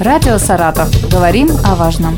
Радио 0.00 0.38
«Саратов». 0.38 0.88
Говорим 1.10 1.48
о 1.64 1.74
важном. 1.74 2.16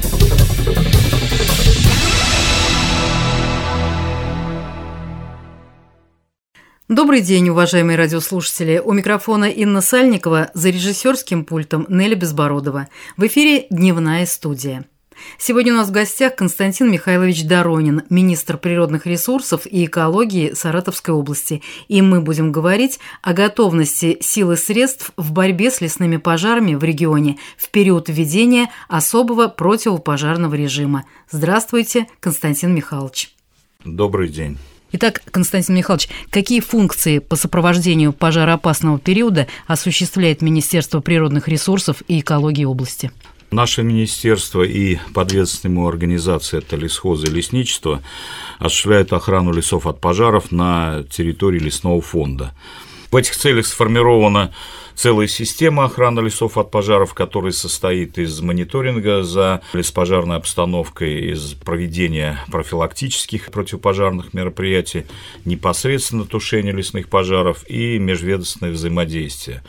Добрый 6.88 7.22
день, 7.22 7.48
уважаемые 7.48 7.96
радиослушатели. 7.96 8.82
У 8.84 8.92
микрофона 8.92 9.46
Инна 9.46 9.80
Сальникова, 9.80 10.50
за 10.52 10.68
режиссерским 10.68 11.46
пультом 11.46 11.86
Нелли 11.88 12.16
Безбородова. 12.16 12.88
В 13.16 13.26
эфире 13.26 13.66
«Дневная 13.70 14.26
студия». 14.26 14.84
Сегодня 15.38 15.72
у 15.72 15.76
нас 15.76 15.88
в 15.88 15.92
гостях 15.92 16.36
Константин 16.36 16.90
Михайлович 16.90 17.44
Доронин, 17.44 18.02
министр 18.10 18.56
природных 18.56 19.06
ресурсов 19.06 19.66
и 19.66 19.86
экологии 19.86 20.52
Саратовской 20.52 21.14
области. 21.14 21.62
И 21.88 22.02
мы 22.02 22.20
будем 22.20 22.52
говорить 22.52 22.98
о 23.22 23.32
готовности 23.32 24.18
сил 24.20 24.52
и 24.52 24.56
средств 24.56 25.12
в 25.16 25.32
борьбе 25.32 25.70
с 25.70 25.80
лесными 25.80 26.16
пожарами 26.16 26.74
в 26.74 26.84
регионе 26.84 27.38
в 27.56 27.70
период 27.70 28.08
введения 28.08 28.70
особого 28.88 29.48
противопожарного 29.48 30.54
режима. 30.54 31.04
Здравствуйте, 31.30 32.06
Константин 32.20 32.74
Михайлович. 32.74 33.34
Добрый 33.84 34.28
день. 34.28 34.58
Итак, 34.92 35.22
Константин 35.30 35.76
Михайлович, 35.76 36.08
какие 36.30 36.60
функции 36.60 37.20
по 37.20 37.36
сопровождению 37.36 38.12
пожароопасного 38.12 38.98
периода 38.98 39.46
осуществляет 39.66 40.42
Министерство 40.42 41.00
природных 41.00 41.46
ресурсов 41.46 42.02
и 42.08 42.20
экологии 42.20 42.64
области? 42.64 43.12
Наше 43.50 43.82
министерство 43.82 44.62
и 44.62 44.98
подведомственные 45.12 45.74
ему 45.74 45.88
организации, 45.88 46.58
это 46.58 46.76
лесхозы 46.76 47.26
и 47.26 47.30
лесничество, 47.30 48.00
осуществляют 48.58 49.12
охрану 49.12 49.52
лесов 49.52 49.86
от 49.86 50.00
пожаров 50.00 50.52
на 50.52 51.02
территории 51.10 51.58
лесного 51.58 52.00
фонда. 52.00 52.54
В 53.10 53.16
этих 53.16 53.34
целях 53.34 53.66
сформирована 53.66 54.54
целая 54.94 55.26
система 55.26 55.86
охраны 55.86 56.20
лесов 56.20 56.58
от 56.58 56.70
пожаров, 56.70 57.12
которая 57.12 57.50
состоит 57.50 58.18
из 58.18 58.40
мониторинга 58.40 59.24
за 59.24 59.62
леспожарной 59.72 60.36
обстановкой, 60.36 61.32
из 61.32 61.54
проведения 61.54 62.38
профилактических 62.52 63.50
противопожарных 63.50 64.32
мероприятий, 64.32 65.06
непосредственно 65.44 66.24
тушения 66.24 66.72
лесных 66.72 67.08
пожаров 67.08 67.68
и 67.68 67.98
межведомственное 67.98 68.72
взаимодействие. 68.72 69.64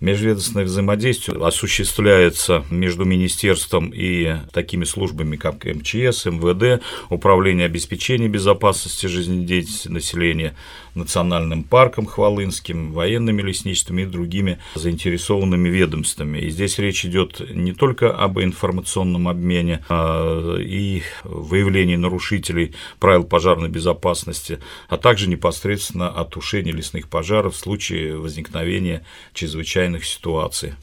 Межведомственное 0.00 0.64
взаимодействие 0.64 1.38
осуществляется 1.44 2.64
между 2.70 3.04
министерством 3.04 3.90
и 3.94 4.36
такими 4.52 4.84
службами, 4.84 5.36
как 5.36 5.64
МЧС, 5.64 6.26
МВД, 6.26 6.82
Управление 7.08 7.66
обеспечения 7.66 8.28
безопасности 8.28 9.06
жизнедеятельности 9.06 9.88
населения, 9.88 10.54
Национальным 10.96 11.62
парком 11.62 12.06
Хвалынским, 12.06 12.92
военными 12.92 13.42
лесничествами 13.42 14.02
и 14.02 14.06
другими 14.06 14.58
заинтересованными 14.74 15.68
ведомствами. 15.68 16.38
И 16.38 16.50
здесь 16.50 16.78
речь 16.78 17.04
идет 17.04 17.40
не 17.54 17.72
только 17.72 18.10
об 18.10 18.40
информационном 18.40 19.28
обмене 19.28 19.84
а 19.88 20.56
и 20.58 21.02
выявлении 21.24 21.96
нарушителей 21.96 22.74
правил 22.98 23.24
пожарной 23.24 23.68
безопасности, 23.68 24.58
а 24.88 24.96
также 24.96 25.28
непосредственно 25.28 26.08
о 26.08 26.24
тушении 26.24 26.72
лесных 26.72 27.08
пожаров 27.08 27.54
в 27.54 27.58
случае 27.58 28.16
возникновения 28.16 29.04
чрезвычайных 29.32 30.04
ситуаций. 30.04 30.74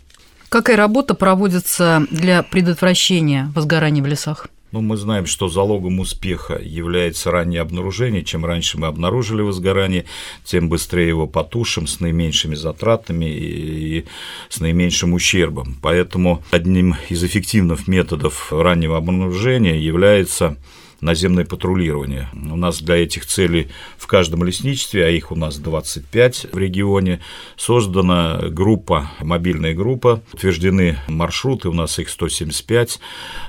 Какая 0.50 0.78
работа 0.78 1.16
проводится 1.16 2.06
для 2.12 2.44
предотвращения 2.44 3.52
возгорания 3.56 4.04
в 4.04 4.06
лесах? 4.06 4.48
Ну, 4.74 4.82
мы 4.82 4.98
знаем, 4.98 5.28
что 5.28 5.50
залогом 5.50 6.00
успеха 6.00 6.60
является 6.60 7.30
раннее 7.30 7.62
обнаружение. 7.62 8.24
Чем 8.24 8.44
раньше 8.44 8.80
мы 8.80 8.88
обнаружили 8.88 9.44
возгорание, 9.44 10.06
тем 10.44 10.68
быстрее 10.68 11.10
его 11.10 11.28
потушим 11.28 11.86
с 11.86 12.00
наименьшими 12.00 12.56
затратами 12.56 13.26
и 13.26 14.06
с 14.50 14.60
наименьшим 14.62 15.14
ущербом. 15.14 15.78
Поэтому 15.80 16.42
одним 16.50 16.96
из 17.08 17.24
эффективных 17.24 17.88
методов 17.88 18.52
раннего 18.52 18.98
обнаружения 18.98 19.76
является 19.76 20.58
наземное 21.04 21.46
патрулирование. 21.46 22.30
У 22.34 22.56
нас 22.56 22.82
для 22.82 22.96
этих 22.96 23.26
целей 23.26 23.70
в 23.98 24.08
каждом 24.08 24.44
лесничестве, 24.44 25.06
а 25.06 25.10
их 25.10 25.32
у 25.32 25.36
нас 25.36 25.58
25 25.58 26.48
в 26.52 26.58
регионе, 26.58 27.20
создана 27.58 28.40
группа, 28.50 29.12
мобильная 29.20 29.74
группа, 29.74 30.22
утверждены 30.34 30.98
маршруты, 31.08 31.70
у 31.70 31.74
нас 31.74 32.00
их 32.00 32.10
175 32.10 33.00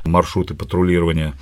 маршруты 0.05 0.55
патрулирования. 0.55 1.35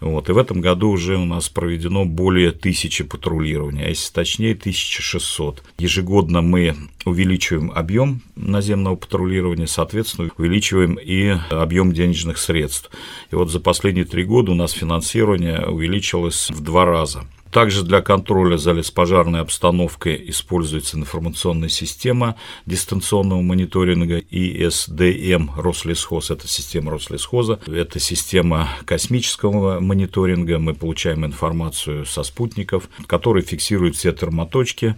Вот, 0.00 0.28
и 0.28 0.32
в 0.32 0.38
этом 0.38 0.60
году 0.60 0.90
уже 0.90 1.16
у 1.16 1.24
нас 1.24 1.48
проведено 1.48 2.04
более 2.04 2.52
тысячи 2.52 3.02
патрулирований, 3.02 3.84
а 3.84 3.88
если 3.88 4.12
точнее 4.12 4.52
1600. 4.52 5.62
Ежегодно 5.78 6.42
мы 6.42 6.76
увеличиваем 7.06 7.72
объем 7.74 8.20
наземного 8.36 8.96
патрулирования, 8.96 9.66
соответственно, 9.66 10.30
увеличиваем 10.36 10.98
и 11.02 11.36
объем 11.50 11.92
денежных 11.92 12.36
средств. 12.36 12.90
И 13.30 13.34
вот 13.34 13.50
за 13.50 13.58
последние 13.58 14.04
три 14.04 14.24
года 14.24 14.52
у 14.52 14.54
нас 14.54 14.72
финансирование 14.72 15.66
увеличилось 15.66 16.50
в 16.50 16.60
два 16.60 16.84
раза. 16.84 17.24
Также 17.56 17.84
для 17.84 18.02
контроля 18.02 18.58
за 18.58 18.72
леспожарной 18.72 19.40
обстановкой 19.40 20.22
используется 20.28 20.98
информационная 20.98 21.70
система 21.70 22.36
дистанционного 22.66 23.40
мониторинга 23.40 24.18
ИСДМ 24.18 25.52
Рослесхоз. 25.56 26.30
Это 26.30 26.46
система 26.48 26.90
Рослесхоза. 26.90 27.58
Это 27.66 27.98
система 27.98 28.68
космического 28.84 29.80
мониторинга. 29.80 30.58
Мы 30.58 30.74
получаем 30.74 31.24
информацию 31.24 32.04
со 32.04 32.24
спутников, 32.24 32.90
которые 33.06 33.42
фиксируют 33.42 33.96
все 33.96 34.12
термоточки 34.12 34.94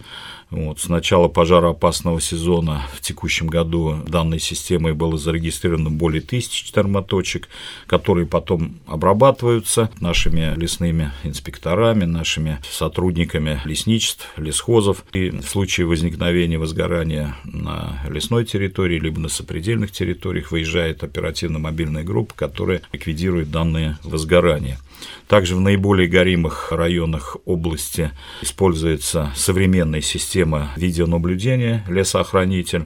вот, 0.51 0.79
с 0.79 0.89
начала 0.89 1.27
пожароопасного 1.27 2.19
сезона 2.19 2.81
в 2.93 3.01
текущем 3.01 3.47
году 3.47 3.99
данной 4.07 4.39
системой 4.39 4.93
было 4.93 5.17
зарегистрировано 5.17 5.91
более 5.91 6.21
тысячи 6.21 6.71
термоточек, 6.71 7.49
которые 7.85 8.25
потом 8.25 8.79
обрабатываются 8.87 9.91
нашими 9.99 10.55
лесными 10.59 11.11
инспекторами, 11.23 12.05
нашими 12.05 12.59
сотрудниками 12.69 13.61
лесничеств, 13.63 14.27
лесхозов. 14.37 15.05
И 15.13 15.29
в 15.29 15.43
случае 15.43 15.85
возникновения 15.85 16.57
возгорания 16.57 17.35
на 17.43 18.01
лесной 18.09 18.45
территории 18.45 18.99
либо 18.99 19.19
на 19.19 19.29
сопредельных 19.29 19.91
территориях 19.91 20.51
выезжает 20.51 21.03
оперативно-мобильная 21.03 22.03
группа, 22.03 22.33
которая 22.33 22.81
ликвидирует 22.91 23.51
данные 23.51 23.97
возгорания. 24.03 24.79
Также 25.27 25.55
в 25.55 25.61
наиболее 25.61 26.07
горимых 26.07 26.71
районах 26.71 27.37
области 27.45 28.11
используется 28.41 29.31
современная 29.35 30.01
система 30.01 30.71
видеонаблюдения 30.75 31.85
«Лесоохранитель». 31.87 32.85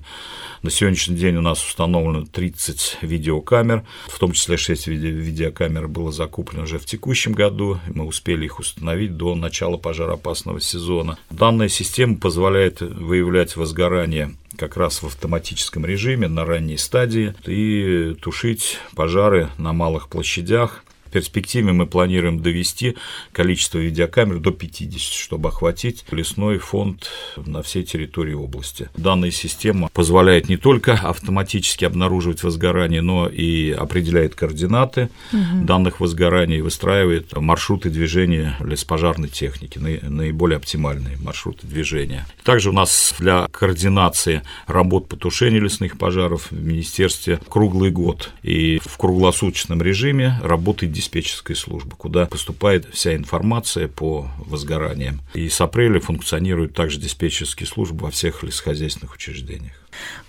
На 0.62 0.70
сегодняшний 0.70 1.18
день 1.18 1.36
у 1.36 1.42
нас 1.42 1.66
установлено 1.66 2.26
30 2.26 3.00
видеокамер, 3.02 3.84
в 4.08 4.18
том 4.18 4.32
числе 4.32 4.56
6 4.56 4.88
виде 4.88 5.10
видеокамер 5.10 5.90
было 5.90 6.12
закуплено 6.12 6.64
уже 6.64 6.80
в 6.80 6.86
текущем 6.86 7.34
году, 7.34 7.80
мы 7.88 8.06
успели 8.06 8.46
их 8.46 8.60
установить 8.60 9.18
до 9.18 9.36
начала 9.36 9.76
пожароопасного 9.76 10.62
сезона. 10.62 11.18
Данная 11.30 11.68
система 11.68 12.16
позволяет 12.16 12.80
выявлять 12.80 13.58
возгорание 13.58 14.36
как 14.58 14.78
раз 14.78 15.02
в 15.02 15.08
автоматическом 15.08 15.86
режиме 15.86 16.28
на 16.28 16.46
ранней 16.46 16.78
стадии 16.78 17.34
и 17.46 18.16
тушить 18.22 18.78
пожары 18.96 19.50
на 19.58 19.74
малых 19.74 20.08
площадях 20.10 20.84
перспективе 21.14 21.72
мы 21.74 21.86
планируем 21.86 22.42
довести 22.42 22.96
количество 23.32 23.78
видеокамер 23.78 24.40
до 24.40 24.52
50, 24.52 25.14
чтобы 25.14 25.50
охватить 25.50 26.04
лесной 26.12 26.58
фонд 26.58 27.10
на 27.38 27.62
всей 27.62 27.84
территории 27.84 28.34
области. 28.34 28.90
Данная 28.98 29.32
система 29.32 29.90
позволяет 29.94 30.50
не 30.50 30.58
только 30.58 30.94
автоматически 30.94 31.86
обнаруживать 31.86 32.44
возгорание, 32.44 33.02
но 33.02 33.28
и 33.28 33.72
определяет 33.72 34.34
координаты 34.34 35.10
угу. 35.32 35.66
данных 35.66 36.00
возгораний, 36.00 36.62
выстраивает 36.62 37.36
маршруты 37.38 37.92
движения 37.92 38.58
леспожарной 38.60 39.30
техники, 39.30 39.78
наиболее 39.78 40.58
оптимальные 40.58 41.18
маршруты 41.18 41.68
движения. 41.68 42.26
Также 42.44 42.72
у 42.72 42.74
нас 42.74 43.14
для 43.20 43.48
координации 43.52 44.42
работ 44.66 45.08
по 45.08 45.16
тушению 45.16 45.62
лесных 45.62 46.00
пожаров 46.00 46.48
в 46.50 46.64
Министерстве 46.64 47.40
круглый 47.50 47.92
год 47.92 48.32
и 48.42 48.80
в 48.84 48.98
круглосуточном 48.98 49.82
режиме 49.82 50.40
работает 50.42 50.92
диспетчерской 51.04 51.56
службы, 51.56 51.96
куда 51.98 52.26
поступает 52.26 52.86
вся 52.94 53.16
информация 53.16 53.88
по 53.88 54.30
возгораниям. 54.38 55.22
И 55.34 55.50
с 55.50 55.60
апреля 55.60 56.00
функционируют 56.00 56.74
также 56.74 57.00
диспетчерские 57.00 57.68
службы 57.68 58.06
во 58.06 58.12
всех 58.12 58.44
лесхозяйственных 58.44 59.16
учреждениях. 59.16 59.74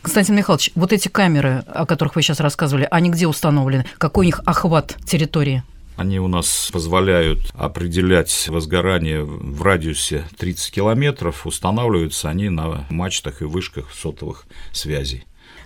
Константин 0.02 0.36
Михайлович, 0.36 0.70
вот 0.74 0.92
эти 0.92 1.08
камеры, 1.08 1.64
о 1.68 1.86
которых 1.86 2.16
вы 2.16 2.22
сейчас 2.22 2.40
рассказывали, 2.40 2.86
они 2.90 3.10
где 3.10 3.26
установлены? 3.26 3.86
Какой 3.98 4.24
у 4.24 4.26
них 4.26 4.40
охват 4.44 4.96
территории? 5.06 5.62
Они 5.96 6.18
у 6.18 6.26
нас 6.26 6.70
позволяют 6.72 7.52
определять 7.54 8.48
возгорание 8.48 9.22
в 9.22 9.62
радиусе 9.62 10.24
30 10.38 10.74
километров. 10.74 11.46
Устанавливаются 11.46 12.28
они 12.28 12.48
на 12.48 12.84
мачтах 12.90 13.42
и 13.42 13.44
вышках 13.44 13.94
сотовых 13.94 14.46
связей. 14.72 15.24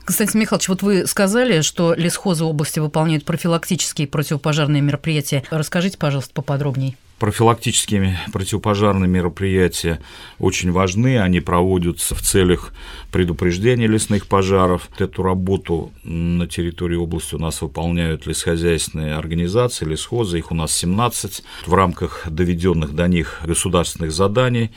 Константин 0.08 0.40
Михайлович, 0.40 0.69
вот 0.70 0.81
вы 0.81 1.06
сказали, 1.06 1.60
что 1.60 1.93
лесхозы 1.93 2.43
области 2.43 2.78
выполняют 2.78 3.26
профилактические 3.26 4.08
противопожарные 4.08 4.81
мероприятия. 4.81 5.43
Расскажите, 5.50 5.99
пожалуйста, 5.99 6.32
поподробнее. 6.32 6.96
Профилактические 7.19 8.19
противопожарные 8.32 9.06
мероприятия 9.06 10.00
очень 10.38 10.72
важны, 10.72 11.20
они 11.20 11.40
проводятся 11.40 12.14
в 12.14 12.22
целях 12.22 12.72
предупреждения 13.12 13.87
лесных 13.87 14.28
пожаров. 14.28 14.88
Эту 14.99 15.22
работу 15.22 15.93
на 16.05 16.46
территории 16.46 16.96
области 16.96 17.34
у 17.34 17.38
нас 17.38 17.61
выполняют 17.61 18.26
лесхозяйственные 18.26 19.14
организации, 19.14 19.84
лесхозы, 19.84 20.38
их 20.38 20.50
у 20.52 20.54
нас 20.54 20.75
17 20.75 21.43
в 21.66 21.75
рамках 21.75 22.26
доведенных 22.31 22.94
до 22.94 23.08
них 23.08 23.43
государственных 23.44 24.12
заданий 24.12 24.70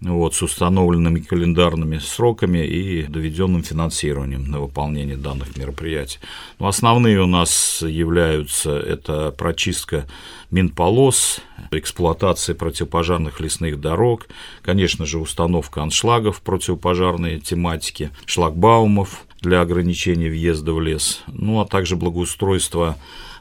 вот, 0.00 0.34
с 0.34 0.42
установленными 0.42 1.20
календарными 1.20 1.98
сроками 1.98 2.66
и 2.66 3.04
доведенным 3.04 3.62
финансированием 3.62 4.44
на 4.50 4.60
выполнение 4.60 5.16
данных 5.16 5.56
мероприятий. 5.56 6.18
Но 6.58 6.68
основные 6.68 7.20
у 7.20 7.26
нас 7.26 7.82
являются 7.82 8.76
это 8.78 9.30
прочистка 9.30 10.06
минполос, 10.50 11.40
эксплуатация 11.70 12.54
противопожарных 12.54 13.40
лесных 13.40 13.80
дорог, 13.80 14.28
конечно 14.62 15.06
же, 15.06 15.18
установка 15.18 15.82
аншлагов 15.82 16.42
противопожарной 16.42 17.40
тематики, 17.40 18.10
шлагбаумов 18.26 19.24
для 19.40 19.60
ограничения 19.60 20.28
въезда 20.28 20.72
в 20.72 20.80
лес, 20.80 21.22
ну 21.26 21.60
а 21.60 21.66
также 21.66 21.96
благоустройство 21.96 22.96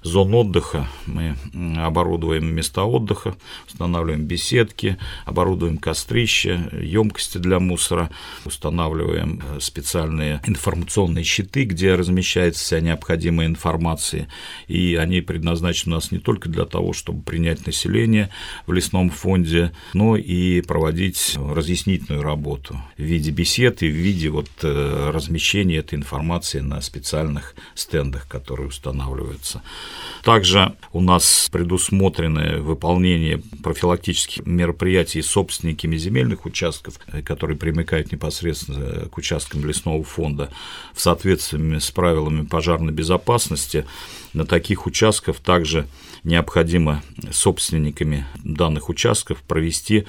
зон 0.05 0.35
отдыха. 0.35 0.87
Мы 1.07 1.35
оборудуем 1.77 2.53
места 2.53 2.83
отдыха, 2.83 3.35
устанавливаем 3.67 4.25
беседки, 4.25 4.97
оборудуем 5.25 5.77
кострища, 5.77 6.69
емкости 6.71 7.39
для 7.39 7.59
мусора, 7.59 8.11
устанавливаем 8.45 9.41
э, 9.43 9.59
специальные 9.59 10.41
информационные 10.45 11.23
щиты, 11.23 11.63
где 11.63 11.95
размещается 11.95 12.63
вся 12.63 12.79
необходимая 12.81 13.47
информация. 13.47 14.27
И 14.67 14.95
они 14.95 15.21
предназначены 15.21 15.93
у 15.93 15.95
нас 15.95 16.11
не 16.11 16.19
только 16.19 16.49
для 16.49 16.65
того, 16.65 16.93
чтобы 16.93 17.23
принять 17.23 17.65
население 17.65 18.29
в 18.67 18.73
лесном 18.73 19.09
фонде, 19.09 19.71
но 19.93 20.15
и 20.17 20.61
проводить 20.61 21.35
разъяснительную 21.35 22.21
работу 22.21 22.79
в 22.95 23.01
виде 23.01 23.31
бесед 23.31 23.81
и 23.81 23.87
в 23.87 23.95
виде 23.95 24.29
вот 24.29 24.49
э, 24.61 25.11
размещения 25.11 25.77
этой 25.77 25.95
информации 25.95 26.59
на 26.59 26.79
специальных 26.81 27.55
стендах, 27.73 28.27
которые 28.27 28.67
устанавливаются. 28.67 29.63
Также 30.23 30.75
у 30.91 31.01
нас 31.01 31.49
предусмотрены 31.51 32.61
выполнение 32.61 33.41
профилактических 33.63 34.45
мероприятий 34.45 35.21
собственниками 35.21 35.97
земельных 35.97 36.45
участков, 36.45 36.99
э, 37.07 37.21
которые 37.21 37.57
примыкают 37.57 38.11
непосредственно 38.11 39.07
к 39.09 39.17
участкам 39.17 39.65
лесного 39.65 40.03
фонда 40.03 40.49
в 40.93 41.01
соответствии 41.01 41.79
с 41.79 41.91
правилами 41.91 42.45
пожарной 42.45 42.93
безопасности. 42.93 43.85
На 44.35 44.45
таких 44.45 44.85
участках 44.85 45.39
также 45.39 45.87
необходимо 46.25 47.01
собственниками 47.31 48.25
данных 48.43 48.89
участков 48.89 49.41
провести 49.43 50.05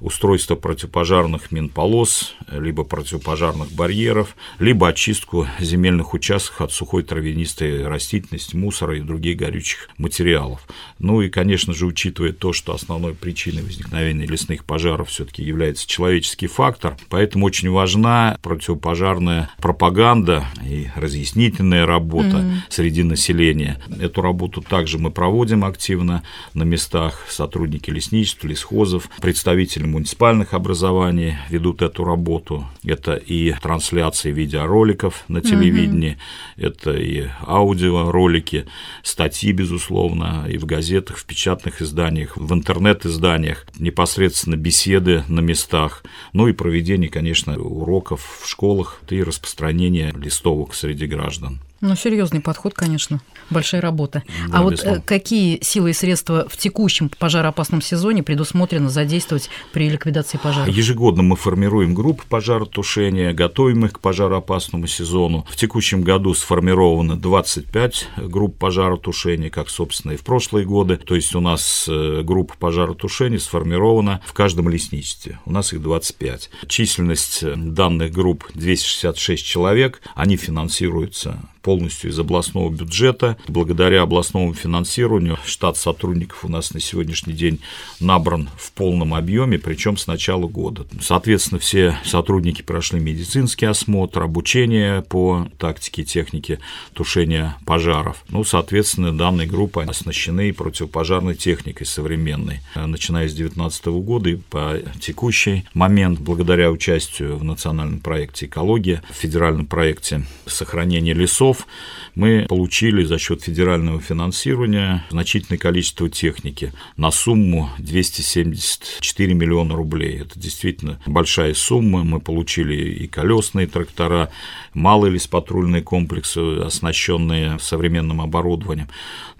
устройство 0.00 0.56
противопожарных 0.56 1.50
минполос, 1.52 2.34
либо 2.50 2.84
противопожарных 2.84 3.72
барьеров, 3.72 4.36
либо 4.58 4.88
очистку 4.88 5.46
земельных 5.58 6.14
участков 6.14 6.60
от 6.60 6.72
сухой 6.72 7.02
травянистой 7.02 7.86
растительности, 7.86 8.56
мусора 8.56 8.98
и 8.98 9.00
других 9.00 9.38
горючих 9.38 9.88
материалов. 9.98 10.66
Ну 10.98 11.22
и, 11.22 11.28
конечно 11.28 11.72
же, 11.72 11.86
учитывая 11.86 12.32
то, 12.32 12.52
что 12.52 12.74
основной 12.74 13.14
причиной 13.14 13.62
возникновения 13.62 14.26
лесных 14.26 14.64
пожаров 14.64 15.08
все-таки 15.08 15.42
является 15.42 15.86
человеческий 15.86 16.46
фактор, 16.46 16.96
поэтому 17.08 17.46
очень 17.46 17.70
важна 17.70 18.38
противопожарная 18.42 19.50
пропаганда 19.58 20.46
и 20.64 20.88
разъяснительная 20.94 21.86
работа 21.86 22.28
mm-hmm. 22.28 22.56
среди 22.68 23.02
населения. 23.02 23.65
Эту 24.00 24.22
работу 24.22 24.60
также 24.60 24.98
мы 24.98 25.10
проводим 25.10 25.64
активно 25.64 26.22
на 26.54 26.62
местах, 26.62 27.26
сотрудники 27.28 27.90
лесничеств, 27.90 28.44
лесхозов, 28.44 29.08
представители 29.20 29.86
муниципальных 29.86 30.54
образований 30.54 31.36
ведут 31.50 31.82
эту 31.82 32.04
работу. 32.04 32.66
Это 32.84 33.14
и 33.14 33.52
трансляции 33.62 34.32
видеороликов 34.32 35.24
на 35.28 35.40
телевидении, 35.40 36.18
угу. 36.56 36.66
это 36.66 36.92
и 36.92 37.26
аудиоролики, 37.46 38.66
статьи, 39.02 39.52
безусловно, 39.52 40.46
и 40.48 40.58
в 40.58 40.66
газетах, 40.66 41.18
в 41.18 41.24
печатных 41.24 41.82
изданиях, 41.82 42.36
в 42.36 42.52
интернет-изданиях, 42.52 43.66
непосредственно 43.78 44.56
беседы 44.56 45.24
на 45.28 45.40
местах, 45.40 46.04
ну 46.32 46.48
и 46.48 46.52
проведение, 46.52 47.08
конечно, 47.08 47.58
уроков 47.58 48.40
в 48.42 48.48
школах 48.48 49.00
и 49.08 49.22
распространение 49.22 50.12
листовок 50.16 50.74
среди 50.74 51.06
граждан. 51.06 51.60
Ну, 51.82 51.94
серьезный 51.94 52.40
подход, 52.40 52.72
конечно, 52.72 53.20
большая 53.50 53.82
работа. 53.82 54.22
Да, 54.48 54.58
а 54.58 54.62
вот. 54.62 54.82
Э, 54.82 55.02
какие 55.04 55.62
силы 55.62 55.90
и 55.90 55.92
средства 55.92 56.46
в 56.48 56.56
текущем 56.56 57.10
пожароопасном 57.10 57.82
сезоне 57.82 58.22
предусмотрено 58.22 58.88
задействовать 58.88 59.50
при 59.72 59.90
ликвидации 59.90 60.38
пожара? 60.38 60.70
Ежегодно 60.70 61.22
мы 61.22 61.36
формируем 61.36 61.94
группы 61.94 62.22
пожаротушения, 62.26 63.34
готовим 63.34 63.84
их 63.84 63.92
к 63.92 64.00
пожароопасному 64.00 64.86
сезону. 64.86 65.46
В 65.50 65.56
текущем 65.56 66.00
году 66.00 66.32
сформировано 66.32 67.16
25 67.16 68.08
групп 68.16 68.56
пожаротушения, 68.58 69.50
как, 69.50 69.68
собственно, 69.68 70.12
и 70.12 70.16
в 70.16 70.22
прошлые 70.22 70.64
годы. 70.64 70.96
То 70.96 71.14
есть 71.14 71.34
у 71.34 71.40
нас 71.40 71.86
э, 71.88 72.22
группа 72.22 72.54
пожаротушения 72.58 73.38
сформирована 73.38 74.22
в 74.24 74.32
каждом 74.32 74.70
лесничестве. 74.70 75.40
У 75.44 75.52
нас 75.52 75.74
их 75.74 75.82
25. 75.82 76.50
Численность 76.68 77.42
э, 77.42 77.54
данных 77.54 78.12
групп 78.12 78.44
266 78.54 79.44
человек. 79.44 80.00
Они 80.14 80.38
финансируются 80.38 81.38
полностью 81.66 82.12
из 82.12 82.18
областного 82.20 82.70
бюджета. 82.70 83.36
Благодаря 83.48 84.02
областному 84.02 84.54
финансированию 84.54 85.36
штат 85.44 85.76
сотрудников 85.76 86.44
у 86.44 86.48
нас 86.48 86.72
на 86.72 86.78
сегодняшний 86.78 87.32
день 87.32 87.58
набран 87.98 88.48
в 88.56 88.70
полном 88.70 89.14
объеме, 89.14 89.58
причем 89.58 89.96
с 89.96 90.06
начала 90.06 90.46
года. 90.46 90.86
Соответственно, 91.00 91.58
все 91.58 91.98
сотрудники 92.04 92.62
прошли 92.62 93.00
медицинский 93.00 93.66
осмотр, 93.66 94.22
обучение 94.22 95.02
по 95.02 95.48
тактике 95.58 96.02
и 96.02 96.04
технике 96.04 96.60
тушения 96.92 97.56
пожаров. 97.66 98.24
Ну, 98.28 98.44
соответственно, 98.44 99.12
данные 99.12 99.48
группы 99.48 99.82
оснащены 99.82 100.52
противопожарной 100.52 101.34
техникой 101.34 101.88
современной. 101.88 102.60
Начиная 102.76 103.26
с 103.28 103.32
2019 103.32 103.86
года 103.86 104.30
и 104.30 104.36
по 104.36 104.78
текущий 105.00 105.64
момент, 105.74 106.20
благодаря 106.20 106.70
участию 106.70 107.36
в 107.36 107.42
национальном 107.42 107.98
проекте 107.98 108.46
«Экология», 108.46 109.02
в 109.10 109.16
федеральном 109.16 109.66
проекте 109.66 110.22
сохранения 110.46 111.12
лесов, 111.12 111.55
часов 111.56 111.66
мы 112.14 112.46
получили 112.48 113.04
за 113.04 113.18
счет 113.18 113.42
федерального 113.42 114.00
финансирования 114.00 115.04
значительное 115.10 115.58
количество 115.58 116.08
техники 116.08 116.72
на 116.96 117.10
сумму 117.10 117.68
274 117.78 119.34
миллиона 119.34 119.74
рублей. 119.74 120.20
Это 120.20 120.38
действительно 120.38 120.98
большая 121.06 121.52
сумма. 121.52 122.04
Мы 122.04 122.20
получили 122.20 123.04
и 123.04 123.06
колесные 123.06 123.66
трактора, 123.66 124.30
малые 124.72 125.12
леспатрульные 125.12 125.82
комплексы, 125.82 126.38
оснащенные 126.38 127.58
современным 127.58 128.22
оборудованием. 128.22 128.88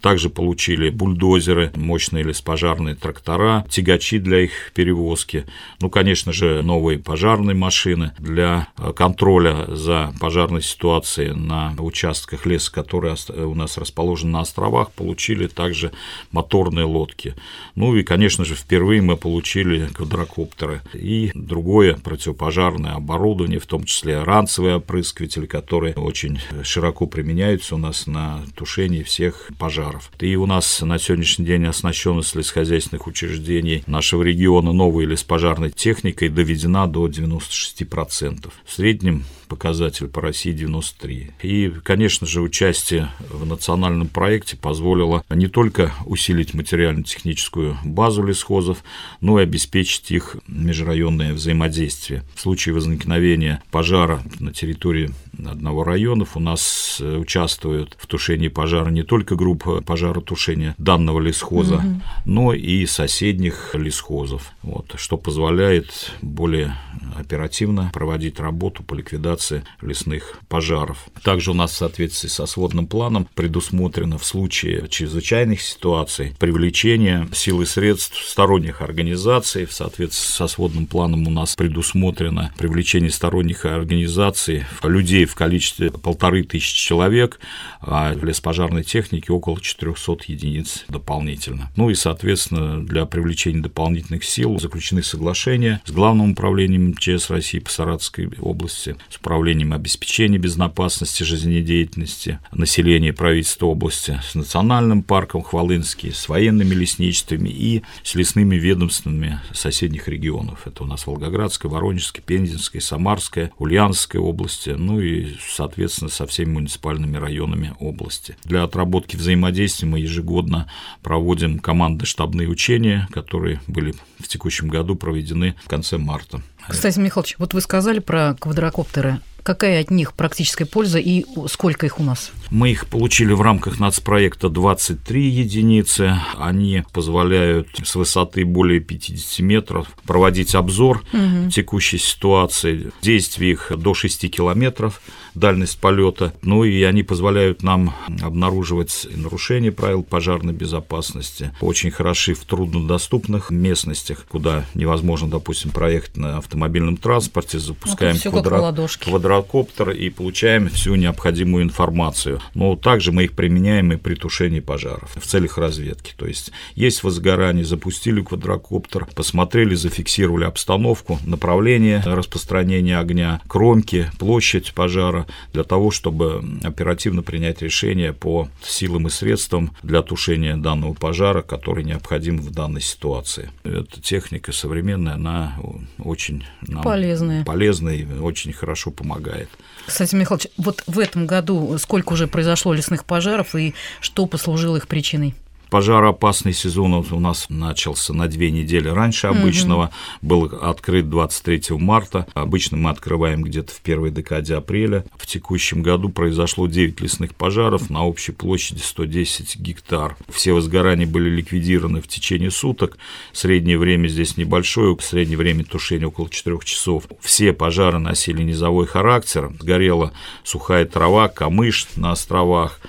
Также 0.06 0.30
получили 0.30 0.88
бульдозеры, 0.88 1.72
мощные 1.74 2.22
леспожарные 2.22 2.94
трактора, 2.94 3.66
тягачи 3.68 4.20
для 4.20 4.42
их 4.42 4.70
перевозки. 4.72 5.46
Ну, 5.80 5.90
конечно 5.90 6.32
же, 6.32 6.62
новые 6.62 7.00
пожарные 7.00 7.56
машины 7.56 8.12
для 8.16 8.68
контроля 8.94 9.64
за 9.66 10.14
пожарной 10.20 10.62
ситуацией 10.62 11.32
на 11.32 11.74
участках 11.80 12.46
леса, 12.46 12.70
которые 12.70 13.16
у 13.36 13.56
нас 13.56 13.78
расположены 13.78 14.30
на 14.30 14.40
островах, 14.42 14.92
получили 14.92 15.48
также 15.48 15.90
моторные 16.30 16.84
лодки. 16.84 17.34
Ну 17.74 17.96
и, 17.96 18.04
конечно 18.04 18.44
же, 18.44 18.54
впервые 18.54 19.02
мы 19.02 19.16
получили 19.16 19.88
квадрокоптеры 19.88 20.82
и 20.94 21.32
другое 21.34 21.96
противопожарное 21.96 22.92
оборудование, 22.92 23.58
в 23.58 23.66
том 23.66 23.82
числе 23.82 24.22
ранцевые 24.22 24.76
опрыскиватели, 24.76 25.46
которые 25.46 25.94
очень 25.94 26.38
широко 26.62 27.06
применяются 27.06 27.74
у 27.74 27.78
нас 27.78 28.06
на 28.06 28.42
тушении 28.54 29.02
всех 29.02 29.50
пожаров 29.58 29.95
пожаров. 29.96 30.10
И 30.20 30.36
у 30.36 30.46
нас 30.46 30.80
на 30.82 30.98
сегодняшний 30.98 31.44
день 31.44 31.66
оснащенность 31.66 32.34
лесхозяйственных 32.34 33.06
учреждений 33.06 33.82
нашего 33.86 34.22
региона 34.22 34.72
новой 34.72 35.06
леспожарной 35.06 35.70
техникой 35.70 36.28
доведена 36.28 36.86
до 36.86 37.06
96%. 37.06 38.50
В 38.64 38.72
среднем 38.72 39.24
показатель 39.46 40.08
по 40.08 40.20
России 40.20 40.52
93. 40.52 41.32
И, 41.42 41.72
конечно 41.82 42.26
же, 42.26 42.40
участие 42.40 43.10
в 43.30 43.46
национальном 43.46 44.08
проекте 44.08 44.56
позволило 44.56 45.24
не 45.30 45.48
только 45.48 45.92
усилить 46.04 46.54
материально-техническую 46.54 47.78
базу 47.84 48.22
лесхозов, 48.22 48.82
но 49.20 49.40
и 49.40 49.42
обеспечить 49.42 50.10
их 50.10 50.36
межрайонное 50.46 51.32
взаимодействие. 51.32 52.22
В 52.34 52.40
случае 52.40 52.74
возникновения 52.74 53.62
пожара 53.70 54.22
на 54.40 54.52
территории 54.52 55.10
одного 55.44 55.84
района 55.84 56.26
у 56.34 56.40
нас 56.40 56.98
э, 57.00 57.16
участвуют 57.16 57.96
в 57.98 58.06
тушении 58.06 58.48
пожара 58.48 58.90
не 58.90 59.02
только 59.02 59.36
группа 59.36 59.80
пожаротушения 59.82 60.74
данного 60.78 61.20
лесхоза, 61.20 61.76
угу. 61.76 62.02
но 62.24 62.52
и 62.54 62.86
соседних 62.86 63.74
лесхозов, 63.74 64.52
вот, 64.62 64.94
что 64.96 65.16
позволяет 65.16 66.12
более 66.22 66.76
оперативно 67.16 67.90
проводить 67.92 68.40
работу 68.40 68.82
по 68.82 68.94
ликвидации 68.94 69.35
ликвидации 69.36 69.64
лесных 69.82 70.38
пожаров. 70.48 71.06
Также 71.22 71.50
у 71.50 71.54
нас 71.54 71.72
в 71.72 71.76
соответствии 71.76 72.28
со 72.28 72.46
сводным 72.46 72.86
планом 72.86 73.28
предусмотрено 73.34 74.18
в 74.18 74.24
случае 74.24 74.88
чрезвычайных 74.88 75.60
ситуаций 75.60 76.34
привлечение 76.38 77.28
сил 77.32 77.62
и 77.62 77.66
средств 77.66 78.24
сторонних 78.24 78.82
организаций. 78.82 79.66
В 79.66 79.72
соответствии 79.72 80.26
со 80.26 80.46
сводным 80.46 80.86
планом 80.86 81.26
у 81.26 81.30
нас 81.30 81.54
предусмотрено 81.54 82.52
привлечение 82.58 83.10
сторонних 83.10 83.64
организаций, 83.64 84.64
людей 84.82 85.24
в 85.24 85.34
количестве 85.34 85.90
полторы 85.90 86.42
тысячи 86.44 86.76
человек, 86.76 87.38
а 87.80 88.14
леспожарной 88.14 88.82
техники 88.82 89.30
около 89.30 89.60
400 89.60 90.16
единиц 90.28 90.84
дополнительно. 90.88 91.70
Ну 91.76 91.90
и, 91.90 91.94
соответственно, 91.94 92.84
для 92.84 93.04
привлечения 93.06 93.60
дополнительных 93.60 94.24
сил 94.24 94.58
заключены 94.58 95.02
соглашения 95.02 95.80
с 95.84 95.90
Главным 95.96 96.32
управлением 96.32 96.90
МЧС 96.90 97.30
России 97.30 97.58
по 97.58 97.70
Саратовской 97.70 98.28
области, 98.40 98.96
с 99.08 99.18
Управлением 99.26 99.72
обеспечения 99.72 100.38
безопасности 100.38 101.24
жизнедеятельности 101.24 102.38
населения 102.52 103.12
правительства 103.12 103.66
области, 103.66 104.20
с 104.24 104.36
Национальным 104.36 105.02
парком 105.02 105.42
Хвалынский, 105.42 106.12
с 106.12 106.28
военными 106.28 106.72
лесничествами 106.72 107.48
и 107.48 107.82
с 108.04 108.14
лесными 108.14 108.54
ведомствами 108.54 109.40
соседних 109.52 110.06
регионов. 110.06 110.68
Это 110.68 110.84
у 110.84 110.86
нас 110.86 111.08
Волгоградская, 111.08 111.68
Воронежская, 111.68 112.22
Пензенская, 112.22 112.80
Самарская, 112.80 113.50
Ульяновская 113.58 114.22
области, 114.22 114.70
ну 114.70 115.00
и, 115.00 115.34
соответственно, 115.44 116.08
со 116.08 116.24
всеми 116.28 116.50
муниципальными 116.50 117.16
районами 117.16 117.74
области. 117.80 118.36
Для 118.44 118.62
отработки 118.62 119.16
взаимодействия 119.16 119.88
мы 119.88 119.98
ежегодно 119.98 120.70
проводим 121.02 121.58
команды 121.58 122.06
штабные 122.06 122.48
учения, 122.48 123.08
которые 123.10 123.60
были 123.66 123.92
в 124.20 124.28
текущем 124.28 124.68
году 124.68 124.94
проведены 124.94 125.56
в 125.64 125.68
конце 125.68 125.98
марта. 125.98 126.42
Кстати, 126.68 126.98
Михайлович, 126.98 127.36
вот 127.38 127.54
вы 127.54 127.60
сказали 127.60 128.00
про 128.00 128.34
квадрокоптеры. 128.34 129.15
that. 129.16 129.35
Какая 129.46 129.80
от 129.80 129.92
них 129.92 130.12
практическая 130.12 130.64
польза 130.64 130.98
и 130.98 131.24
сколько 131.46 131.86
их 131.86 132.00
у 132.00 132.02
нас? 132.02 132.32
Мы 132.50 132.72
их 132.72 132.88
получили 132.88 133.32
в 133.32 133.42
рамках 133.42 133.78
нацпроекта 133.78 134.48
23 134.48 135.24
единицы. 135.24 136.18
Они 136.36 136.82
позволяют 136.92 137.68
с 137.84 137.94
высоты 137.94 138.44
более 138.44 138.80
50 138.80 139.38
метров 139.46 139.86
проводить 140.04 140.56
обзор 140.56 141.04
угу. 141.12 141.48
текущей 141.48 141.98
ситуации. 141.98 142.90
Действие 143.02 143.52
их 143.52 143.70
до 143.76 143.94
6 143.94 144.28
километров, 144.32 145.00
дальность 145.36 145.78
полета. 145.78 146.32
Ну 146.42 146.64
и 146.64 146.82
они 146.82 147.04
позволяют 147.04 147.62
нам 147.62 147.94
обнаруживать 148.20 149.06
нарушения 149.14 149.70
правил 149.70 150.02
пожарной 150.02 150.54
безопасности. 150.54 151.52
Очень 151.60 151.92
хороши 151.92 152.34
в 152.34 152.44
труднодоступных 152.44 153.50
местностях, 153.50 154.24
куда 154.28 154.64
невозможно, 154.74 155.30
допустим, 155.30 155.70
проехать 155.70 156.16
на 156.16 156.38
автомобильном 156.38 156.96
транспорте. 156.96 157.60
Запускаем 157.60 158.16
ну, 158.24 158.30
квадро... 158.32 158.88
квадро 159.04 159.35
квадрокоптер 159.42 159.90
и 159.90 160.10
получаем 160.10 160.68
всю 160.68 160.94
необходимую 160.94 161.64
информацию. 161.64 162.40
Но 162.54 162.76
также 162.76 163.12
мы 163.12 163.24
их 163.24 163.32
применяем 163.32 163.92
и 163.92 163.96
при 163.96 164.14
тушении 164.14 164.60
пожаров 164.60 165.10
в 165.16 165.26
целях 165.26 165.58
разведки. 165.58 166.14
То 166.16 166.26
есть 166.26 166.52
есть 166.74 167.02
возгорание, 167.02 167.64
запустили 167.64 168.22
квадрокоптер, 168.22 169.06
посмотрели, 169.14 169.74
зафиксировали 169.74 170.44
обстановку, 170.44 171.18
направление 171.24 172.02
распространения 172.04 172.98
огня, 172.98 173.40
кромки, 173.48 174.10
площадь 174.18 174.72
пожара 174.74 175.26
для 175.52 175.64
того, 175.64 175.90
чтобы 175.90 176.42
оперативно 176.62 177.22
принять 177.22 177.62
решение 177.62 178.12
по 178.12 178.48
силам 178.62 179.06
и 179.06 179.10
средствам 179.10 179.72
для 179.82 180.02
тушения 180.02 180.56
данного 180.56 180.94
пожара, 180.94 181.42
который 181.42 181.84
необходим 181.84 182.38
в 182.38 182.50
данной 182.50 182.80
ситуации. 182.80 183.50
Эта 183.64 184.00
техника 184.00 184.52
современная, 184.52 185.14
она 185.14 185.56
очень 185.98 186.44
полезная, 186.82 187.44
полезная 187.44 187.94
и 187.96 188.04
очень 188.18 188.52
хорошо 188.52 188.90
помогает 188.90 189.25
помогает. 189.26 189.48
Кстати, 189.86 190.14
Михайлович, 190.14 190.48
вот 190.56 190.82
в 190.86 190.98
этом 190.98 191.26
году 191.26 191.78
сколько 191.78 192.12
уже 192.12 192.26
произошло 192.26 192.72
лесных 192.72 193.04
пожаров 193.04 193.54
и 193.54 193.74
что 194.00 194.26
послужило 194.26 194.76
их 194.76 194.88
причиной? 194.88 195.34
Пожароопасный 195.70 196.52
сезон 196.52 196.94
у 196.94 197.20
нас 197.20 197.46
начался 197.48 198.12
на 198.12 198.28
две 198.28 198.50
недели 198.50 198.88
раньше 198.88 199.26
обычного, 199.26 199.86
угу. 199.86 199.92
был 200.22 200.44
открыт 200.62 201.10
23 201.10 201.76
марта. 201.76 202.26
Обычно 202.34 202.76
мы 202.76 202.90
открываем 202.90 203.42
где-то 203.42 203.72
в 203.72 203.80
первой 203.80 204.10
декаде 204.10 204.54
апреля. 204.54 205.04
В 205.16 205.26
текущем 205.26 205.82
году 205.82 206.08
произошло 206.08 206.68
9 206.68 207.00
лесных 207.00 207.34
пожаров 207.34 207.90
на 207.90 208.06
общей 208.06 208.32
площади 208.32 208.80
110 208.80 209.58
гектар. 209.58 210.16
Все 210.28 210.52
возгорания 210.52 211.06
были 211.06 211.28
ликвидированы 211.28 212.00
в 212.00 212.06
течение 212.06 212.50
суток. 212.50 212.96
Среднее 213.32 213.78
время 213.78 214.06
здесь 214.06 214.36
небольшое, 214.36 214.96
среднее 215.00 215.38
время 215.38 215.64
тушения 215.64 216.06
около 216.06 216.30
4 216.30 216.58
часов. 216.64 217.04
Все 217.20 217.52
пожары 217.52 217.98
носили 217.98 218.42
низовой 218.42 218.86
характер. 218.86 219.50
Сгорела 219.60 220.12
сухая 220.44 220.84
трава, 220.84 221.28
камыш 221.28 221.88
на 221.96 222.12
островах 222.12 222.80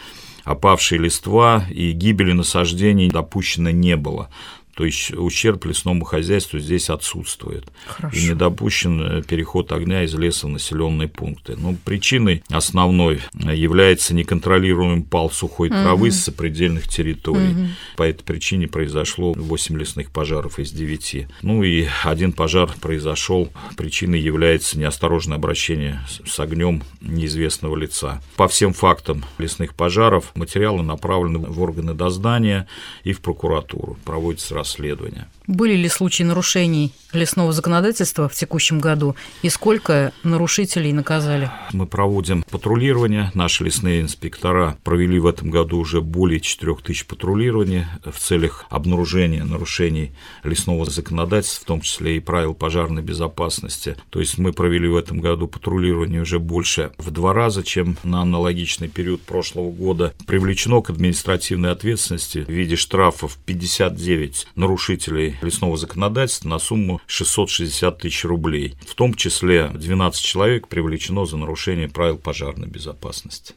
опавшие 0.48 1.00
листва 1.00 1.66
и 1.70 1.92
гибели 1.92 2.32
насаждений 2.32 3.10
допущено 3.10 3.70
не 3.70 3.98
было. 3.98 4.30
То 4.78 4.86
есть 4.86 5.12
ущерб 5.12 5.66
лесному 5.66 6.06
хозяйству 6.06 6.60
здесь 6.60 6.92
отсутствует. 6.92 7.66
Хорошо. 7.88 8.16
И 8.16 8.30
не 8.30 8.36
допущен 8.36 9.02
э, 9.02 9.24
переход 9.24 9.72
огня 9.72 10.04
из 10.04 10.14
леса 10.14 10.46
в 10.46 10.52
населенные 10.52 11.08
пункты. 11.08 11.56
Но 11.58 11.76
причиной 11.84 12.44
основной 12.52 13.22
является 13.34 14.14
неконтролируемый 14.14 15.04
пал 15.04 15.32
сухой 15.32 15.70
травы 15.70 16.10
угу. 16.10 16.12
с 16.12 16.26
сопредельных 16.26 16.88
территорий. 16.88 17.54
Угу. 17.54 17.68
По 17.96 18.04
этой 18.04 18.24
причине 18.24 18.68
произошло 18.68 19.34
8 19.34 19.80
лесных 19.80 20.12
пожаров 20.12 20.60
из 20.60 20.72
9. 20.72 21.28
Ну 21.42 21.64
и 21.64 21.88
один 22.04 22.32
пожар 22.32 22.70
произошел. 22.80 23.50
Причиной 23.78 24.20
является 24.20 24.78
неосторожное 24.78 25.38
обращение 25.38 26.02
с 26.24 26.40
огнем 26.40 26.84
неизвестного 27.02 27.76
лица. 27.76 28.22
По 28.36 28.48
всем 28.48 28.74
фактам 28.74 29.26
лесных 29.40 29.74
пожаров 29.74 30.36
материалы 30.36 30.84
направлены 30.84 31.40
в 31.40 31.60
органы 31.64 31.96
дознания 31.96 32.68
и 33.04 33.12
в 33.12 33.22
прокуратуру. 33.22 33.98
Проводится 34.06 34.54
расследования. 34.68 35.28
Были 35.48 35.76
ли 35.78 35.88
случаи 35.88 36.24
нарушений 36.24 36.92
лесного 37.14 37.54
законодательства 37.54 38.28
в 38.28 38.34
текущем 38.34 38.82
году 38.82 39.16
и 39.42 39.50
сколько 39.50 40.12
нарушителей 40.24 40.92
наказали? 40.92 41.50
Мы 41.72 41.88
проводим 41.88 42.44
патрулирование. 42.44 43.32
Наши 43.34 43.64
лесные 43.64 44.02
инспектора 44.02 44.78
провели 44.84 45.18
в 45.20 45.26
этом 45.26 45.50
году 45.50 45.78
уже 45.78 46.02
более 46.02 46.42
4 46.42 46.76
тысяч 46.84 47.06
патрулирований 47.06 47.86
в 48.04 48.20
целях 48.20 48.66
обнаружения 48.70 49.46
нарушений 49.46 50.12
лесного 50.44 50.84
законодательства, 50.84 51.64
в 51.64 51.68
том 51.68 51.80
числе 51.80 52.18
и 52.18 52.20
правил 52.20 52.54
пожарной 52.54 53.02
безопасности. 53.02 53.96
То 54.10 54.20
есть 54.20 54.38
мы 54.38 54.52
провели 54.52 54.90
в 54.90 54.98
этом 54.98 55.22
году 55.22 55.48
патрулирование 55.48 56.24
уже 56.24 56.40
больше 56.40 56.92
в 56.98 57.10
два 57.10 57.32
раза, 57.32 57.64
чем 57.64 57.96
на 58.04 58.22
аналогичный 58.22 58.90
период 58.90 59.22
прошлого 59.22 59.72
года. 59.72 60.14
Привлечено 60.26 60.82
к 60.82 60.90
административной 60.90 61.72
ответственности 61.72 62.40
в 62.40 62.50
виде 62.50 62.76
штрафов 62.76 63.38
59 63.46 64.48
нарушителей 64.56 65.37
лесного 65.42 65.78
законодательства 65.78 66.50
на 66.50 66.60
сумму 66.60 67.02
660 67.08 67.98
тысяч 68.00 68.26
рублей. 68.26 68.76
В 68.88 68.96
том 68.96 69.14
числе 69.14 69.70
12 69.70 70.22
человек 70.22 70.68
привлечено 70.68 71.26
за 71.26 71.38
нарушение 71.38 71.90
правил 71.90 72.18
пожарной 72.18 72.68
безопасности. 72.68 73.56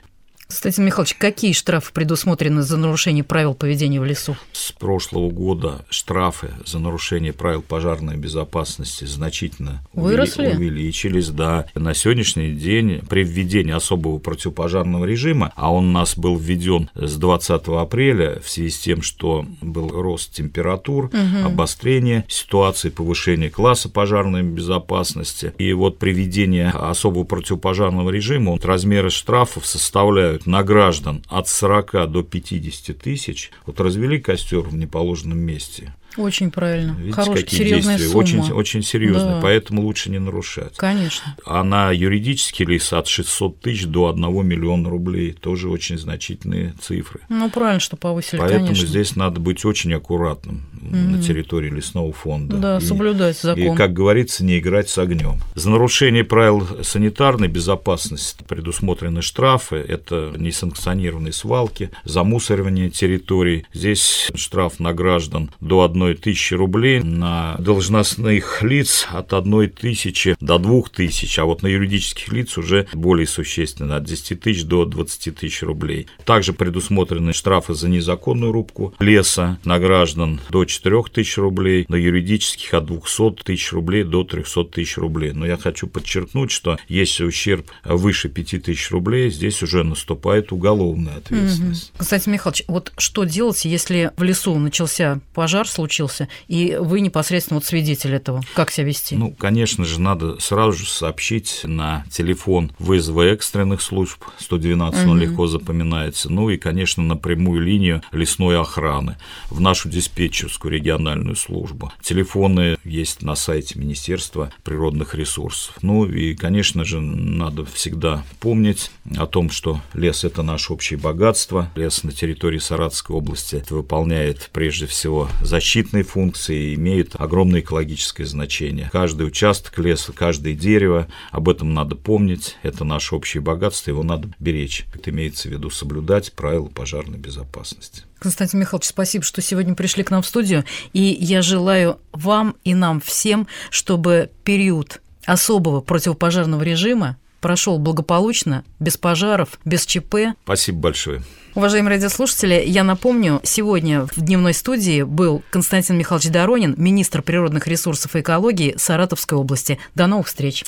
Кстати, 0.51 0.81
Михайлович, 0.81 1.15
какие 1.15 1.53
штрафы 1.53 1.93
предусмотрены 1.93 2.63
за 2.63 2.77
нарушение 2.77 3.23
правил 3.23 3.55
поведения 3.55 4.01
в 4.01 4.05
лесу? 4.05 4.37
С 4.53 4.73
прошлого 4.73 5.31
года 5.31 5.85
штрафы 5.91 6.51
за 6.67 6.81
нарушение 6.81 7.33
правил 7.33 7.63
пожарной 7.63 8.17
безопасности 8.17 9.05
значительно 9.05 9.83
Выросли? 9.93 10.49
увеличились. 10.49 11.29
Да. 11.29 11.67
На 11.77 11.95
сегодняшний 11.95 12.51
день 12.51 13.01
при 13.09 13.23
введении 13.23 13.73
особого 13.73 14.19
противопожарного 14.19 15.05
режима, 15.05 15.53
а 15.55 15.73
он 15.73 15.89
у 15.89 15.93
нас 15.93 16.19
был 16.19 16.37
введен 16.37 16.91
с 16.97 17.17
20 17.17 17.69
апреля 17.69 18.41
в 18.41 18.51
связи 18.51 18.71
с 18.71 18.79
тем, 18.81 19.03
что 19.03 19.47
был 19.61 19.89
рост 19.91 20.33
температур, 20.33 21.05
угу. 21.05 21.47
обострение 21.47 22.25
ситуации, 22.29 22.91
повышение 22.91 23.51
класса 23.51 23.89
пожарной 23.89 24.43
безопасности. 24.43 25.55
И 25.59 25.73
вот 25.73 25.99
при 25.99 26.13
введении 26.13 26.69
особого 26.75 27.23
противопожарного 27.23 28.11
режима 28.11 28.59
размеры 28.61 29.11
штрафов 29.11 29.65
составляют 29.67 30.40
составляют 30.41 30.47
на 30.47 30.63
граждан 30.63 31.23
от 31.29 31.49
40 31.49 32.11
до 32.11 32.23
50 32.23 32.99
тысяч, 32.99 33.51
вот 33.67 33.81
развели 33.81 34.19
костер 34.21 34.61
в 34.61 34.75
неположенном 34.75 35.39
месте, 35.39 35.93
очень 36.17 36.51
правильно. 36.51 36.93
Видите, 36.99 37.15
Хорошая, 37.15 37.45
какие 37.45 37.61
серьезная 37.61 37.97
действия? 37.97 38.13
Сумма. 38.13 38.43
Очень, 38.43 38.53
очень 38.53 38.83
серьезно, 38.83 39.35
да. 39.35 39.41
поэтому 39.41 39.83
лучше 39.83 40.11
не 40.11 40.19
нарушать. 40.19 40.77
Конечно. 40.77 41.37
А 41.47 41.63
на 41.63 41.93
юридический 41.93 42.65
лис 42.65 42.93
от 42.93 43.07
600 43.07 43.61
тысяч 43.61 43.87
до 43.87 44.09
1 44.09 44.47
миллиона 44.47 44.91
рублей 44.91 45.33
тоже 45.33 45.69
очень 45.69 45.99
значительные 45.99 46.75
цифры. 46.81 47.21
Ну, 47.29 47.49
правильно, 47.49 47.81
что 47.81 47.97
повысили, 47.97 48.41
Поэтому 48.41 48.67
конечно. 48.67 48.87
здесь 48.87 49.15
надо 49.15 49.41
быть 49.41 49.65
очень 49.65 49.93
аккуратным. 49.95 50.67
Mm-hmm. 50.91 51.09
на 51.09 51.23
территории 51.23 51.71
лесного 51.71 52.13
фонда. 52.13 52.57
Да, 52.57 52.79
и, 52.79 52.81
соблюдать 52.81 53.39
закон. 53.39 53.75
И, 53.75 53.77
как 53.77 53.93
говорится, 53.93 54.45
не 54.45 54.59
играть 54.59 54.89
с 54.89 54.99
огнем. 54.99 55.39
За 55.55 55.71
нарушение 55.71 56.25
правил 56.25 56.67
санитарной 56.83 57.49
безопасности 57.49 58.45
предусмотрены 58.47 59.23
штрафы. 59.23 59.77
Это 59.77 60.33
несанкционированные 60.37 61.33
свалки, 61.33 61.91
замусоривание 62.05 62.91
территорий. 62.91 63.67
Здесь 63.73 64.31
штраф 64.35 64.81
на 64.81 64.93
граждан 64.93 65.51
до 65.61 65.85
1 65.85 66.17
тысячи 66.17 66.55
рублей, 66.55 67.01
на 67.03 67.57
должностных 67.59 68.63
лиц 68.63 69.07
от 69.11 69.33
1 69.33 69.71
тысячи 69.71 70.37
до 70.41 70.59
2 70.59 70.83
тысяч, 70.95 71.39
а 71.39 71.45
вот 71.45 71.63
на 71.63 71.67
юридических 71.67 72.33
лиц 72.33 72.59
уже 72.59 72.87
более 72.93 73.27
существенно, 73.27 73.97
от 73.97 74.05
10 74.05 74.41
тысяч 74.41 74.65
до 74.65 74.85
20 74.85 75.37
тысяч 75.37 75.63
рублей. 75.63 76.07
Также 76.25 76.53
предусмотрены 76.53 77.33
штрафы 77.33 77.75
за 77.75 77.89
незаконную 77.89 78.53
рубку 78.53 78.95
леса 78.99 79.59
на 79.65 79.79
граждан 79.79 80.41
до 80.51 80.65
4 80.65 80.80
тысяч 81.13 81.39
рублей, 81.39 81.85
на 81.89 81.97
юридических 81.97 82.75
от 82.75 82.87
200 82.87 83.43
тысяч 83.45 83.73
рублей 83.73 84.05
до 84.05 84.25
300 84.25 84.65
тысяч 84.65 84.97
рублей. 84.99 85.33
Но 85.33 85.47
я 85.47 85.57
хочу 85.57 85.87
подчеркнуть, 85.87 86.51
что 86.51 86.79
если 86.89 87.25
ущерб 87.25 87.71
выше 87.85 88.29
5 88.29 88.63
тысяч 88.63 88.91
рублей, 88.91 89.31
здесь 89.31 89.63
уже 89.63 89.85
наступает 89.85 90.53
уголовная 90.53 91.17
ответственность. 91.17 91.91
Угу. 91.91 91.99
Константин 91.99 92.33
Михайлович, 92.33 92.65
вот 92.69 92.93
что 92.99 93.25
делать, 93.25 93.65
если 93.65 94.13
в 94.17 94.23
лесу 94.23 94.59
начался 94.59 95.21
пожар, 95.35 95.69
случился, 95.69 96.29
и 96.49 96.77
вы 96.81 97.01
непосредственно 97.01 97.59
вот 97.59 97.65
свидетель 97.65 98.15
этого? 98.15 98.43
Как 98.55 98.71
себя 98.71 98.87
вести? 98.87 99.17
Ну, 99.17 99.33
конечно 99.33 99.85
же, 99.85 100.01
надо 100.01 100.39
сразу 100.41 100.73
же 100.79 100.87
сообщить 100.87 101.61
на 101.65 102.05
телефон 102.11 102.73
вызова 102.79 103.23
экстренных 103.23 103.83
служб 103.83 104.25
112, 104.39 105.03
угу. 105.03 105.11
он 105.11 105.21
легко 105.21 105.47
запоминается, 105.47 106.31
ну 106.31 106.51
и, 106.51 106.57
конечно, 106.57 107.03
на 107.03 107.17
прямую 107.17 107.63
линию 107.63 108.03
лесной 108.13 108.59
охраны 108.59 109.17
в 109.51 109.61
нашу 109.61 109.89
диспетчерскую 109.89 110.70
региональную 110.71 111.37
службу. 111.37 111.93
Телефоны 112.03 112.77
есть 112.85 113.23
на 113.23 113.35
сайте 113.35 113.79
Министерства 113.79 114.53
природных 114.65 115.15
ресурсов. 115.15 115.77
Ну 115.83 116.07
и, 116.07 116.35
конечно 116.35 116.85
же, 116.85 117.01
надо 117.01 117.65
всегда 117.65 118.25
помнить 118.39 118.91
о 119.17 119.27
том, 119.27 119.51
что 119.51 119.81
лес– 119.95 120.25
это 120.25 120.43
наше 120.43 120.73
общее 120.73 120.99
богатство. 120.99 121.71
Лес 121.75 122.05
на 122.05 122.13
территории 122.13 122.59
Саратовской 122.59 123.17
области 123.17 123.63
выполняет 123.71 124.51
прежде 124.53 124.87
всего 124.87 125.29
защитные 125.43 126.05
функции 126.05 126.71
и 126.71 126.75
имеет 126.75 127.15
огромное 127.19 127.61
экологическое 127.61 128.27
значение. 128.27 128.89
Каждый 128.93 129.27
участок 129.27 129.79
леса, 129.79 130.13
каждое 130.13 130.55
дерево, 130.55 131.09
об 131.31 131.49
этом 131.49 131.75
надо 131.75 131.97
помнить. 131.97 132.57
Это 132.63 132.85
наше 132.85 133.15
общее 133.15 133.43
богатство, 133.43 133.91
его 133.91 134.03
надо 134.03 134.29
беречь. 134.39 134.87
Это 134.95 135.11
имеется 135.11 135.49
в 135.49 135.53
виду 135.53 135.71
соблюдать 135.71 136.33
правила 136.33 136.67
пожарной 136.67 137.19
безопасности. 137.19 138.05
Константин 138.21 138.61
Михайлович, 138.61 138.87
спасибо, 138.87 139.25
что 139.25 139.43
сегодня 139.43 139.75
пришли 139.75 140.05
к 140.05 140.11
нам 140.11 140.23
в 140.23 140.27
студию. 140.27 140.65
И 140.93 141.01
я 141.03 141.43
желаю 141.43 141.99
вам 142.13 142.55
и 142.63 142.75
нам 142.75 143.01
всем, 143.01 143.49
чтобы 143.71 144.31
период 144.45 145.01
особого 145.25 145.81
противопожарного 145.81 146.63
режима 146.63 147.17
прошел 147.41 147.79
благополучно, 147.79 148.65
без 148.79 148.99
пожаров, 148.99 149.59
без 149.65 149.87
ЧП. 149.87 150.37
Спасибо 150.45 150.79
большое. 150.79 151.23
Уважаемые 151.55 151.97
радиослушатели, 151.97 152.63
я 152.65 152.85
напомню, 152.85 153.41
сегодня 153.43 154.07
в 154.15 154.21
дневной 154.21 154.55
студии 154.55 155.03
был 155.03 155.43
Константин 155.51 155.97
Михайлович 155.97 156.29
Доронин, 156.29 156.75
министр 156.77 157.23
природных 157.23 157.67
ресурсов 157.67 158.15
и 158.15 158.21
экологии 158.21 158.75
Саратовской 158.77 159.39
области. 159.39 159.79
До 159.95 160.07
новых 160.07 160.29
встреч. 160.29 160.65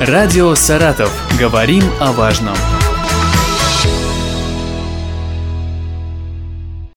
Радио 0.00 0.54
«Саратов». 0.54 1.12
Говорим 1.38 1.84
о 2.00 2.12
важном. 2.12 2.56